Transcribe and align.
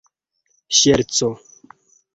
ŝerco 0.79 1.29